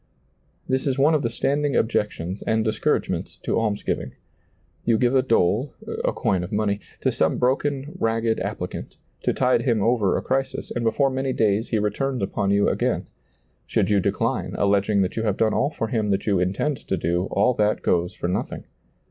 [0.67, 4.13] This is one of the standing objections and discouragements to almsgiving.
[4.83, 9.61] You give a dole— a coin of money— to some broken, ragged applicant, to tide
[9.61, 13.05] him over a crisis, and before many days he returns upon you again;
[13.67, 16.97] should you decline, alleging that you have done all for him that you intend to
[16.97, 18.63] do, all that goes for nothing.